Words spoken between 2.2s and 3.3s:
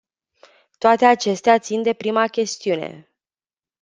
chestiune.